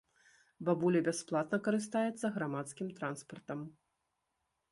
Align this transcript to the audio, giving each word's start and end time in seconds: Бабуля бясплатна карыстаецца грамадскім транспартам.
Бабуля 0.69 1.01
бясплатна 1.07 1.59
карыстаецца 1.67 2.33
грамадскім 2.37 2.87
транспартам. 3.01 3.59